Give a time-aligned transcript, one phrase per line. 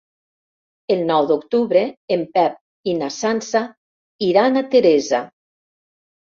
[0.95, 1.83] El nou d'octubre
[2.17, 2.57] en Pep
[2.93, 3.63] i na Sança
[4.33, 5.25] iran a Teresa.